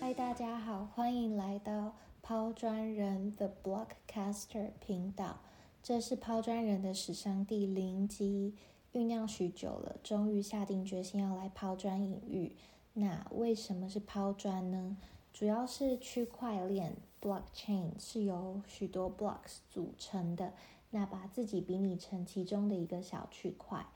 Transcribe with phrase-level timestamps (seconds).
[0.00, 5.40] 嗨，大家好，欢迎来到抛砖人 The Blockcaster 频道。
[5.82, 8.54] 这是抛砖人的史上第零集，
[8.92, 12.56] 酝酿许久了，终于下定决心要来抛砖引玉。
[12.94, 14.96] 那为什么是抛砖呢？
[15.32, 20.52] 主要是区块链 （blockchain） 是由许多 blocks 组成的，
[20.92, 23.86] 那把自己比拟成其中的一个小区块，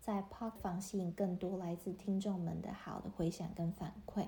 [0.00, 4.26] 在抛房吸引更多来自听众们的好的回响跟反馈，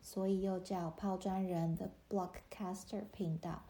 [0.00, 3.62] 所以又叫抛砖人的 Blockcaster 频道。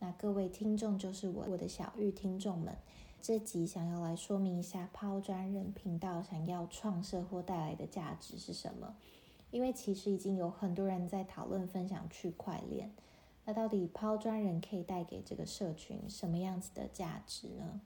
[0.00, 2.76] 那各位听众就是我我的小玉听众们，
[3.22, 8.96] 这集想要来说明一下抛砖人频道想要创设或带来的价值是什么。
[9.50, 12.92] 因为其实已经有很多人在讨论分享区块链，
[13.48, 17.80] 那到底抛砖人可以带给这个社群什么样子的价值呢？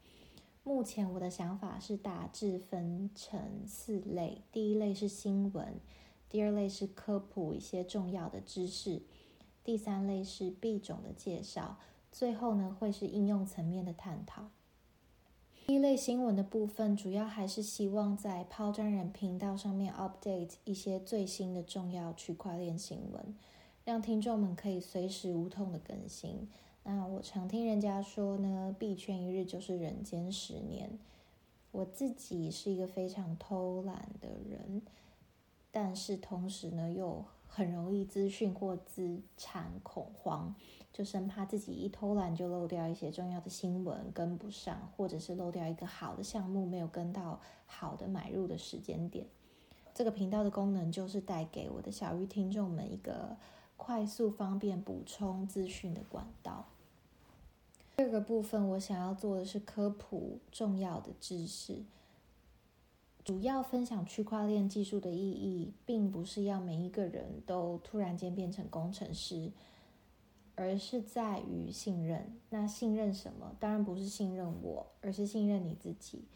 [0.65, 5.78] 目前我的想法是大致分成四类，第一类是新闻，
[6.28, 9.03] 第二类是科普一些重要的知识，
[9.62, 11.77] 第三类是币种的介绍。
[12.11, 14.48] 最后呢，会是应用层面的探讨。
[15.69, 23.37] 第一类新闻的部分，主要还是希望在抛砖人频道上面 update 一些最新的重要区块链新闻，
[23.84, 26.48] 让听众们可以随时无痛的更新。
[26.84, 30.98] 那我常听人家说呢，币圈一日就是人间十年。
[31.70, 34.83] 我自己是一个非常偷懒的人，
[35.70, 40.55] 但是同时呢，又很容易资讯或资产恐慌。
[40.92, 49.27] 就生怕自己一偷懒就漏掉一些重要的新闻跟不上，或者是漏掉一个好的项目没有跟到好的买入的时间点。
[49.94, 53.34] 这个频道的功能就是带给我的小玉听众们一个
[53.77, 56.67] 快速方便补充资讯的管道。
[57.97, 61.83] 第二个部分我想要做的是科普重要的知识，
[63.25, 69.53] 主要分享区块链技术的意义，并不是要每一个人都突然间变成工程师。
[70.54, 72.39] 而是在于信任。
[72.50, 73.56] 那信任什么？
[73.59, 76.27] 当然不是信任我，而是信任你自己。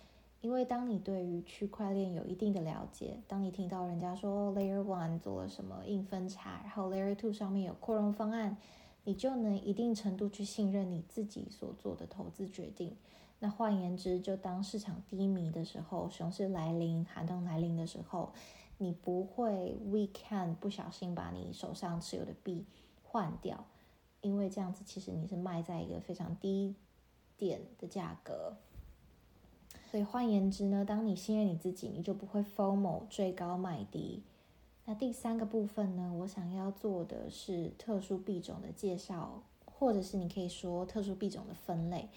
[0.46, 8.56] 因为当你对于区块链有一定的了解，当你听到人家说 Layer One 做了什么硬分叉，然后 Layer Two 上面有扩容方案，
[9.02, 12.94] 你就能一定程度去信任你自己所做的投资决定。
[13.40, 18.32] 那换言之，就当市场低迷的时候，熊市来临、寒冬来临的时候，
[18.78, 22.64] 你不会 weekend 不小心把你手上持有的币
[23.02, 23.64] 换掉。
[24.20, 26.76] 因为这样子，其实你是卖在一个非常低
[27.36, 28.56] 点的价格，
[29.96, 34.22] 所以换言之呢，当你信任你自己，你就不会 FOMO 追高卖低。
[34.84, 42.10] 那第三个部分呢，我想要做的是特殊币种的介绍，或者是你可以说特殊币种的分类，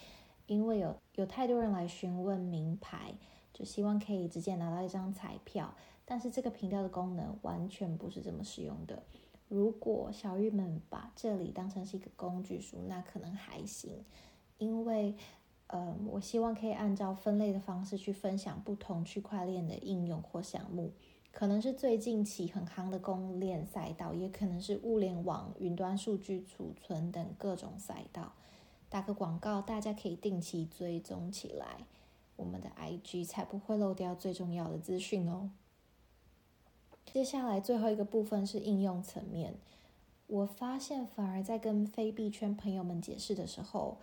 [0.46, 3.14] 因为有有太多人来询问名牌，
[3.54, 5.74] 就希望可以直接拿到一张彩票，
[6.04, 9.02] 但是这个频道的功能完全不是这么使用的。
[9.48, 14.04] 如果小玉们把这里当成是一个工具书，那可能还行，
[14.58, 15.16] 因为，
[15.72, 20.92] 呃，我希望可以按照分类的方式去分享不同区块链的应用或项目，
[21.32, 28.34] 可能是最近起很夯的公链赛道，也可能是物联网、云端数据储存等各种赛道。
[28.90, 31.86] 打个广告，大家可以定期追踪起来，
[32.36, 35.52] 我们的 IG 才不会漏掉最重要的资讯哦。
[37.06, 39.54] 接下来最后一个部分是应用层面。
[40.26, 44.00] 我发现反而在跟非币圈朋友们解释的时候，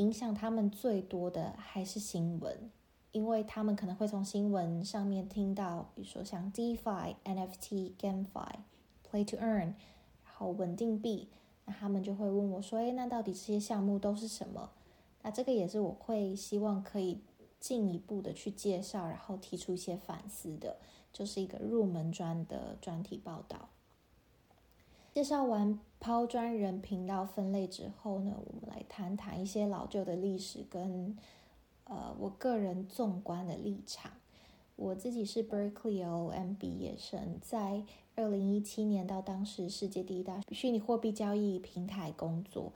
[0.00, 2.70] 影响他们最多的还是新闻，
[3.12, 8.54] 因为他们可能会从新闻上面听到，比如说像 DeFi、NFT、GameFi、
[9.06, 9.74] Play to Earn，
[10.24, 11.28] 然后稳定币，
[11.66, 14.70] 那他们就会问我说：“诶，那到底这些项目都是什么？”
[15.22, 17.20] 那这个也是我会希望可以
[17.58, 20.78] 进一步的去介绍，然后提出一些反思的。
[21.12, 23.68] 就是一个入门专的专题报道。
[25.12, 31.16] 介绍完抛砖人频道分类之后呢，我们来谈谈一些老旧的历史跟
[31.84, 34.12] 呃我个人纵观的立场。
[34.76, 37.82] 我自己是 Berkeley OM 毕业生，在
[38.14, 42.72] 二零一七年到当时世界第一大虚拟货币交易平台工作，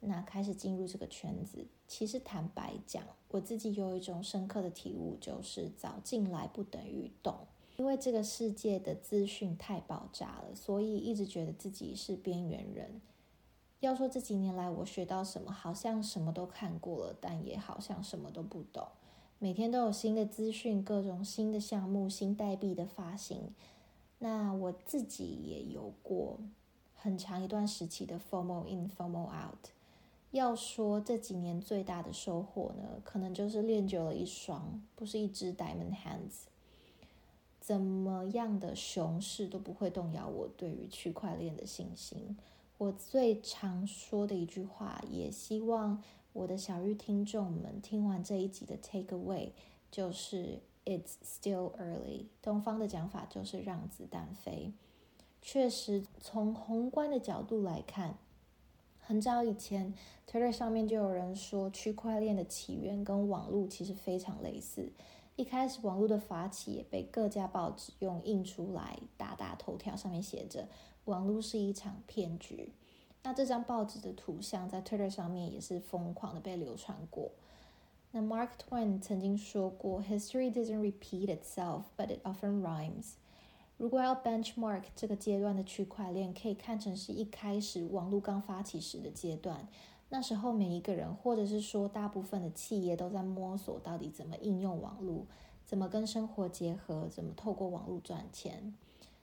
[0.00, 1.64] 那开始进入这个圈子。
[1.86, 7.46] 其实坦白讲，我自己有一种深刻的体悟，就是早进来不等于懂。
[7.76, 13.00] 因为这个世界的资讯太爆炸了，所以一直觉得自己是边缘人。
[13.80, 18.88] 要说这几年来我学到什么，好像什么都看过了，但也好像什么都不懂。
[19.38, 23.54] 每天都有新的资讯，各种新的项目、新代币的发行。
[24.18, 26.38] 那我自己也有过
[26.94, 29.68] 很长一段时期的 FOMO in FOMO out。
[30.30, 36.46] 要说这几年最大的收获呢，可能就是练就了一双，不是一只 diamond hands。
[37.66, 42.36] 怎么样的熊市都不会动摇我对于区块链的信心。
[42.78, 46.00] 我最常说的一句话，也希望
[46.32, 49.50] 我的小玉听众们听完这一集的 take away，
[49.90, 52.26] 就是 It's still early。
[52.40, 54.72] 东方的讲法就是让子弹飞。
[55.42, 58.16] 确实，从宏观的角度来看。
[59.00, 59.92] 很早以前
[60.30, 64.92] ，Twitter 上面就有人说，区块链的起源跟网络其实非常类似。
[65.36, 70.66] 一开始，网络的发起也被各家报纸用印出来，大大头条上面写着
[71.04, 72.72] “网络是一场骗局”。
[73.22, 77.32] 那这张报纸的图像在 Twitter 上面也是疯狂的被流传过。
[78.12, 83.14] 那 Mark Twain 曾经说过：“History doesn't repeat itself, but it often rhymes。”
[83.76, 89.68] 如果要 benchmark 这个阶段的区块链，可以看成是一开始网络刚发起时的阶段。
[90.08, 95.26] 那时候每一个人，或者是说大部分的企业都在摸索到底怎么应用网络，
[95.64, 98.74] 怎么跟生活结合，怎么透过网络赚钱。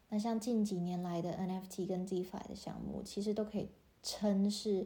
[0.09, 3.69] 那像近几年来的 NFT 跟 DeFi 的项目，其实都可以
[4.03, 4.85] 称是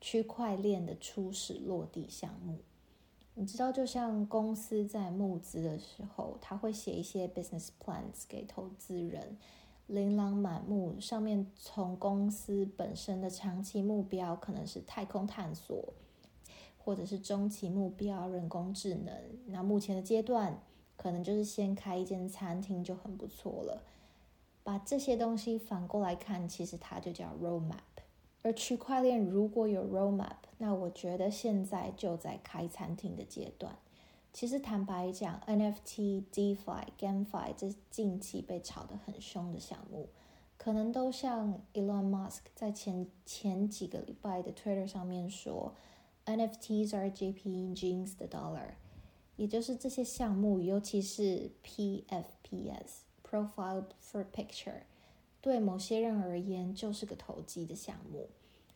[0.00, 2.58] 区块链的初始落地项目。
[3.34, 9.38] 你知道，就像公司在募资的时候，他会写一些 business plans 给投资人，
[9.90, 10.98] 琳琅满目。
[11.00, 15.92] 上面从公司本身的长期目标可能是太空探索，
[16.78, 19.14] 或者是中期目标人工智能。
[19.46, 20.62] 那目前的阶段，
[20.96, 23.82] 可能就是先开一间餐厅就很不错了。
[24.62, 27.78] 把这些东西反过来看，其实它就叫 roadmap。
[28.42, 33.76] 而区块链如果有 roadmap，那我觉得现在就在开餐厅的阶段。
[34.32, 40.08] 其实坦白讲，NFT、DeFi、GameFi 这近期被炒得很凶的项目，
[40.56, 45.74] 可能都像 Elon Musk 在前前几个礼拜的 Twitter 上面说
[46.26, 48.74] ，NFTs are JP Jeans 的 dollar，
[49.36, 54.82] 也就是这些项目，尤其是 PFPs（Profile for Picture）。
[55.40, 58.28] 对某些人而言，就是个投机的项目。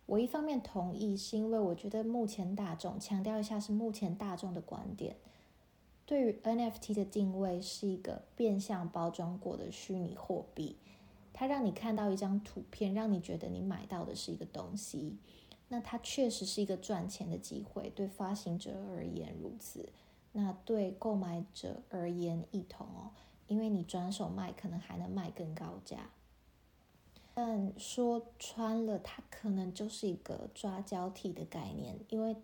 [0.07, 5.17] 我一方面同意，是因为我觉得目前大众强调一下是目前大众的观点，
[6.07, 10.77] 对于 NFT 的定位是一个变相包装过的虚拟货币，
[11.33, 15.17] 它让你看到一张图片，让你觉得你买到的是一个东西。
[15.69, 19.89] 那它确实是一个赚钱的机会，对发行者而言如此，
[20.33, 23.11] 那对购买者而言一同哦，
[23.49, 26.11] 因为你转手卖，可能还能卖更高价。
[27.33, 32.37] 但说穿了，它可能就是一个抓交替的概念，因为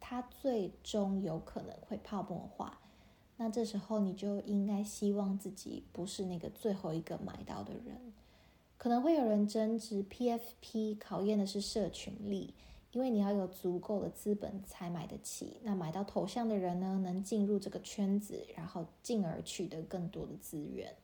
[0.00, 2.80] 它最终有可能会泡沫化。
[3.42, 8.12] 那这时候你就应该希望自己不是那个最后一个买到的人。
[8.78, 12.54] 可能会有人争执，PFP 考验的是社群力，
[12.92, 15.56] 因为你要有足够的资本才买得起。
[15.64, 20.94] 那买到头像的人呢，能进入这个圈子，然后进而取得更多的资源。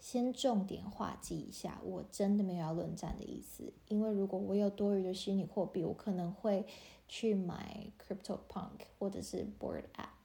[0.00, 3.72] 先重点划记一下，我真的没有要论战的意思。
[3.86, 6.66] 因为如果我有多余的虚拟货币，我可能会
[7.06, 10.19] 去买 Crypto Punk 或者是 Board App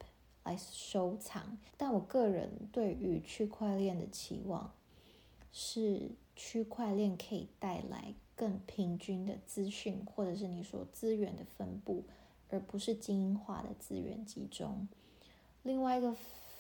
[0.46, 1.58] 来收藏。
[1.76, 4.74] 但我个人对于区块链的期望
[5.52, 12.06] 是，区块链可以带来更平均的资讯，或者是你说资源的分布，
[12.50, 14.88] 而不是精英化的资源集中。
[15.64, 16.16] 另外一个。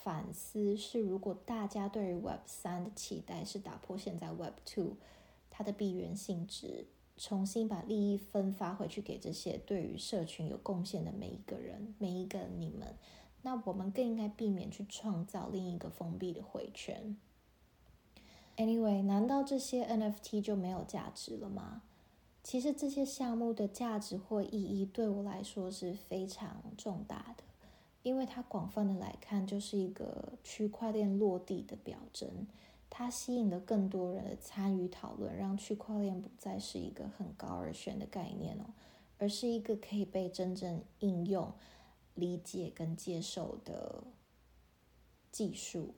[0.05, 4.97] 反思是，如果大家对于 Web 三的期待是打破现在 Web two
[5.49, 6.85] 它的闭源性质，
[7.17, 12.95] 重新把利益分发回去给这些对于社群有贡献的每一个人、每一个你们，
[13.45, 17.15] 那我们更应该避免去创造另一个封闭的回圈。
[18.57, 21.83] Anyway，难道这些 NFT 就没有价值了吗？
[22.41, 27.43] 其实这些项目的价值或意义对我来说是非常重大的。
[28.01, 32.47] 因为它广泛的来看，就是一个区块链落地的表征，
[32.89, 38.65] 它吸引了更多人的参与讨论，让区块链不再是一个很高而悬的概念哦，
[39.19, 41.51] 而是一个可以被真正应用、
[42.15, 44.03] 理解跟接受的
[45.31, 45.93] 技术。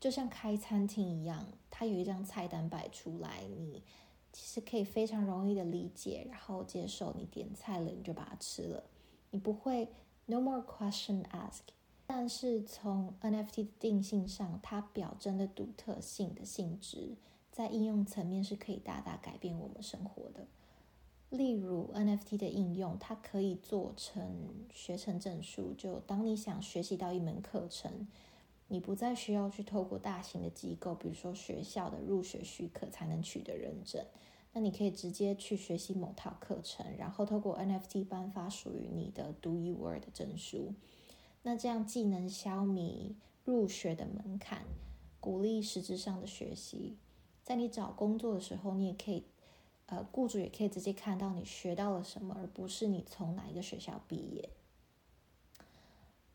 [0.00, 3.82] 就像开餐厅一样，它有一张菜单摆出来，你
[4.32, 7.14] 其实可以非常容易的理解，然后接受。
[7.16, 8.84] 你点菜了，你就把它吃了，
[9.30, 9.88] 你不会。
[10.26, 11.60] No more question ask。
[12.06, 17.16] 但是从 NFT 的定性上，它表征的独特性的性质，
[17.50, 20.46] 在应用层面是可以大大改变我们生活的。
[21.30, 25.74] 例如 NFT 的应用，它可以做成学成证书。
[25.76, 28.08] 就当你想学习到一门课程，
[28.68, 34.04] 你不再需要去透过大型的机构，比如说学校的入学许可才能取得认证。
[34.54, 40.72] 那你可以直接去学习某套课程，然后透过 NFT 颁发属于你的独一无二的证书。
[41.42, 43.12] 那这样既能消弭
[43.44, 44.62] 入学的门槛，
[45.20, 46.96] 鼓励实质上的学习。
[47.42, 49.24] 在你找工作的时候，你也可以，
[49.88, 54.50] 呃，雇主也可以直接看到你学到了什么，而不是你从哪一个学校毕业。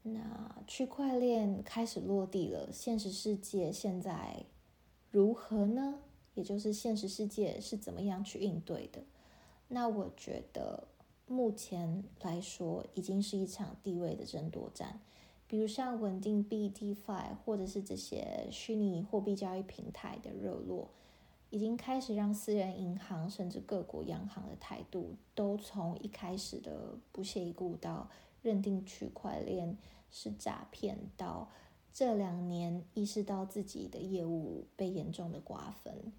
[0.01, 4.43] 那区块链开始落地了，现实世界现在
[5.12, 6.00] 如何呢？
[6.33, 9.03] 也就是现实世界是怎么样去应对的？
[9.67, 10.88] 那我觉得
[11.27, 15.00] 目前来说，已经是一场地位的争夺战。
[15.48, 20.89] 比如像稳定币、DeFi，或者是这些虚拟货币交易平台的热络，
[21.53, 28.10] 已经开始让私人银行甚至各国央行的态度，都从一开始的不屑一顾到
[28.41, 29.77] 认定区块链
[30.10, 31.48] 是诈骗，到
[31.93, 36.12] 这两年意识到自己的业务被严重的瓜分。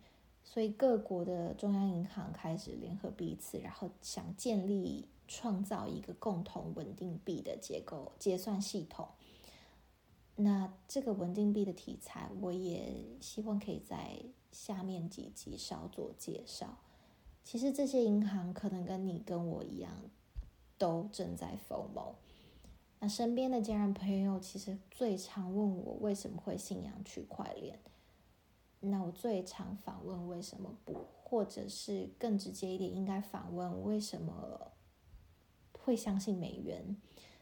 [0.44, 9.08] 所以各国的中央银行开始联合彼此，然后想建立、创造一个共同稳定币的结构结算系统。
[10.36, 14.20] 那这个稳定币的题材，我也希望可以在
[14.54, 16.78] 下面几集稍作介绍。
[17.42, 19.90] 其实这些银行可能跟你跟我一样，
[20.78, 22.14] 都正在否谋。
[23.00, 27.78] 那身边的家人朋友其实最常问我为什么会信仰区块链。
[28.80, 34.72] 那我最常反问为什么不，或者是更直接一点，应该反问为什么
[35.80, 36.96] 会相信美元？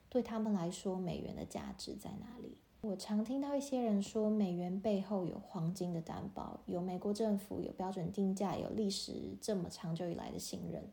[0.09, 2.59] 对他们来说，美元的价值在哪里？
[2.83, 10.91] 我常听到一些人说，美元背后有黄金的担保，有美国政府，有标准定价，有历史这么长久以来的信任，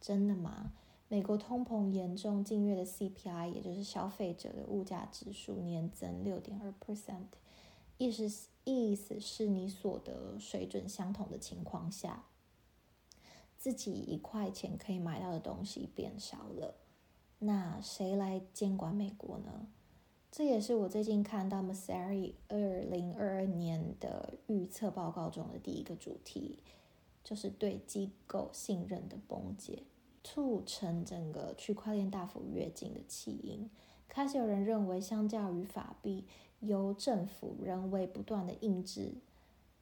[0.00, 0.70] 真的吗？
[1.08, 7.26] 美国通膨严重，近月的 CPI，也就是消费者的物价指数年增六点二 percent。
[7.98, 12.26] 意思意思是你所得水准相同的情况下，
[13.58, 16.76] 自己一块钱可以买到的东西变少了，
[17.40, 19.66] 那谁来监管美国呢？
[20.36, 26.58] 这也是我最近看到 Masari 二零二二年的预测报告中的第一个主题，
[27.22, 29.84] 就是对机构信任的崩解，
[30.24, 33.70] 促成整个区块链大幅跃进的起因。
[34.08, 36.24] 开始有人认为，相较于法币。
[36.58, 39.12] 由政府人为不断的印制，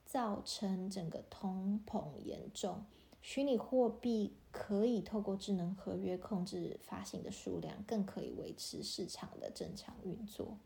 [0.04, 2.84] 造成整个通膨严重。
[3.22, 10.58] 虚拟货币可以透过智能合约控制发行的数量，更可以维持市场的正常运作。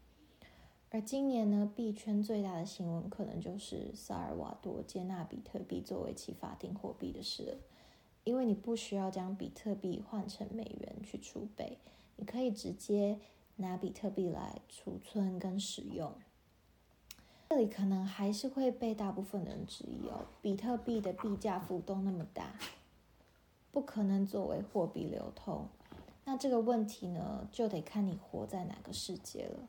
[0.90, 7.58] 而今年呢，币圈最大的新闻可能就是萨尔瓦多接纳比特币作为其法定货币的事了。
[8.24, 11.78] 因为你不需要将比特币换成美元去储备，
[12.16, 13.20] 你可以直接。
[13.58, 16.12] 拿比特币来储存跟使用，
[17.56, 20.26] 里可能还是会被大部分人质疑哦。
[20.40, 22.54] 比特币的币价浮动那么大，
[23.72, 25.66] 不可能作为货币流通。
[26.24, 29.60] 那这个问题呢，就得看你活在哪个世界了。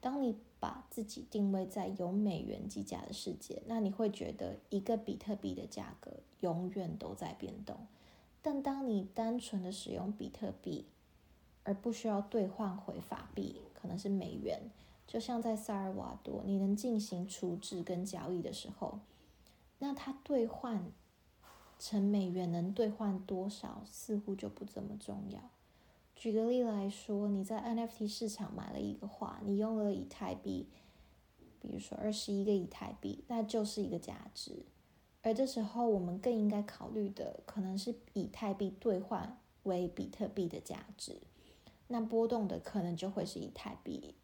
[0.00, 7.76] 当你把自己定位在有美元计价的世界，那你会觉得一个比特币的价格永远都在变动。
[8.42, 10.86] 但当你单纯的使用比特币，
[11.62, 14.70] 而不需要兑换回法币，可能是美元。
[15.10, 19.00] 就像在萨尔瓦多，你能进行处置跟交易的时候，
[19.80, 20.92] 那它兑换
[21.80, 25.40] 成美元能兑换多少，似乎就不怎么重要。
[26.14, 30.68] 举个例来说，你在 NFT 市场买了一个画，你用了以太币，
[31.60, 34.64] 比如说二十一个以太币，那就是一个价值。
[35.22, 41.20] 而这时候，我们更应该考虑的，可能是以太币兑换为比特币的价值。
[41.88, 44.14] 那波动的可能就会是以太币，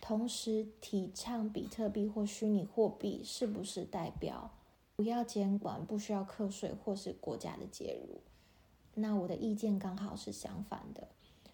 [0.00, 4.50] 同时提倡比特币或虚拟货币，是不是代表
[4.96, 8.20] 不要监管、不需要课税或是国家的介入？
[8.94, 11.08] 那我的意见刚好是相反的。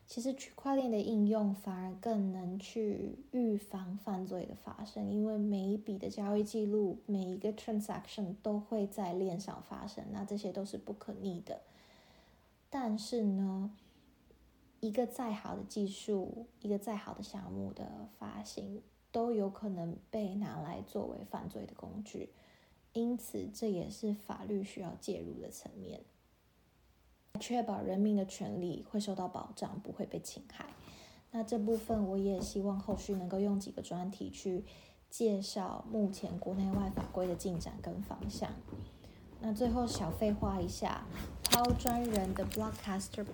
[0.06, 11.62] 其实区块链的应用反而更能去预防犯罪的发生，因为每一笔的交易记录、每一个 transaction 都会在链上发生，那这些都是不可逆的。
[12.68, 13.70] 但是呢？
[14.82, 22.30] 一个再好的技术，一个再好的项目的发行，都有可能被拿来作为犯罪的工具，
[22.92, 26.00] 因此这也是法律需要介入的层面，
[27.38, 30.66] 确保人民的权利会受到保障，不会被侵害。
[31.30, 34.64] 那这部分我也希望后续能够用几个专题去
[35.08, 38.50] 介绍目前国内外法规的进展跟方向。
[39.40, 41.06] 那最后小废话一下，
[41.44, 43.24] 抛砖人的 Blockcaster。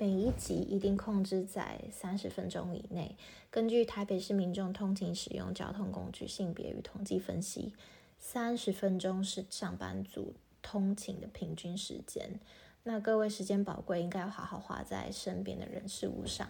[0.00, 3.16] 每一集一定控制在三十分钟以内。
[3.50, 7.74] 根据台北市民众通勤使用交通工具性别与统计分析，
[8.16, 12.38] 三十分钟是上班族通勤的平均时间。
[12.84, 16.48] 那各位时间宝贵，应该要好好花在身边的人事物上。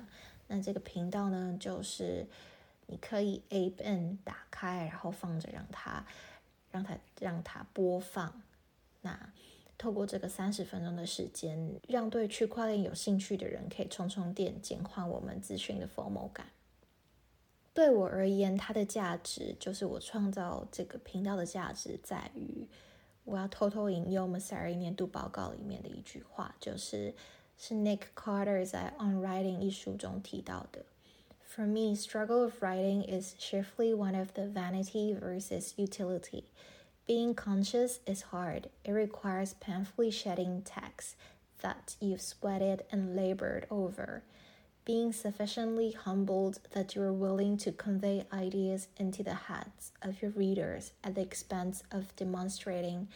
[0.48, 2.26] 那这个频道呢，就是
[2.86, 6.04] 你可以 A N 打开，然后放着，让它
[6.70, 8.42] 让它让它播放。
[9.00, 9.32] 那
[9.78, 16.48] 透过这个三十分钟的时间，让对区块链有兴趣的人可以充充电，减缓我们资讯的 FOMO 感。
[17.72, 22.66] 对我而言，它的价值就是我创造这个频道的价值在于，
[23.24, 27.14] 我要偷偷引用 Masari 年度报告里面的一句话，就是
[27.56, 30.84] 是 Nick Carter 在《On Writing》一书中提到的。
[31.46, 36.44] For me, struggle of writing is chiefly one of the vanity versus utility.
[37.08, 38.68] Being conscious is hard.
[38.84, 41.16] It requires painfully shedding text
[41.62, 44.24] that you've sweated and labored over.
[44.84, 50.32] Being sufficiently humbled that you are willing to convey ideas into the heads of your
[50.32, 53.08] readers at the expense of demonstrating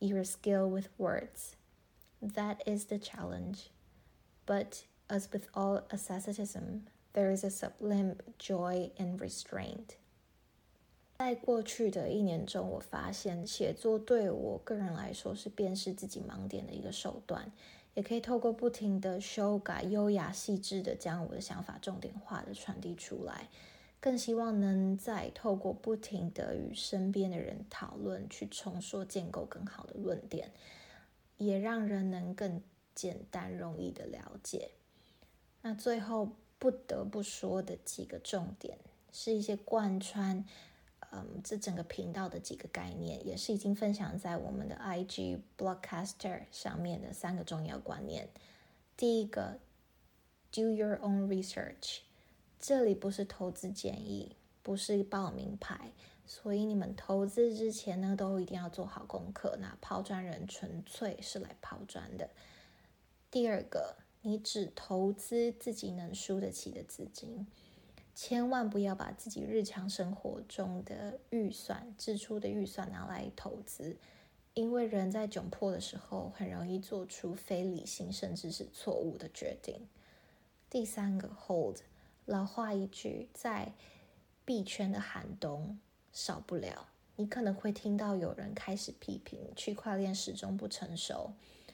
[0.00, 1.56] your skill with words.
[2.22, 3.68] That is the challenge.
[4.46, 9.96] But as with all asceticism, there is a sublime joy in restraint.
[11.24, 17.52] 在过去的一年中，我发现写作对我个人来说是辨识自己盲点的一个手段，
[17.94, 23.48] 也可以透过不停的修改，优雅细致的将我的想法重点化的传递出来。
[24.00, 30.50] 更希望能在透过不停的与身边的人讨论，去重说建构更好的论点，
[31.36, 32.60] 也让人能更
[32.96, 34.72] 简单容易的了解。
[35.60, 38.76] 那最后不得不说的几个重点，
[39.12, 40.44] 是一些贯穿。
[41.14, 48.30] 嗯，这整个频道的几个概念，也是已经分享在我们的 IG Blockcaster 上面的三个重要观念。
[48.96, 49.58] 第一个
[50.50, 51.98] ，Do your own research。
[52.58, 55.92] 这里不是投资建议，不是报名牌，
[56.24, 59.58] 所以你们投资之前呢，都一定要做好功课。
[59.60, 62.30] 那抛砖人纯粹是来抛砖的。
[63.30, 67.46] 第二个，你只投资自己能输得起的资金。
[68.14, 73.96] 千万不要把自己日常生活中的预算、支出的预算拿来投资，
[74.54, 79.88] 因为人在窘迫的时候很容易做出非理性甚至是错误的决定。
[80.68, 81.78] 第三个，hold，
[82.26, 83.72] 老话一句，在
[84.44, 85.78] 币圈的寒冬
[86.12, 91.32] 少不了，你可能会听到有人开始批评区块链始终不成熟，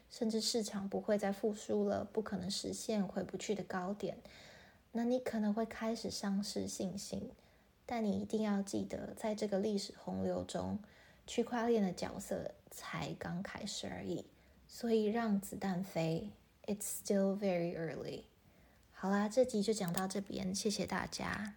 [0.09, 4.19] 甚至市场不会再复苏了，不可能实现回不去的高点。
[4.93, 7.31] 那你可能会开始丧失信心，
[7.87, 10.79] 但你一定要记得，在这个历史洪流中，
[11.27, 14.25] 区块链的角色才刚开始而已。
[14.67, 16.31] 所以让子弹飞
[16.67, 18.23] ，It's still very early。
[18.93, 21.55] 好啦，这集就讲到这边，谢谢大家。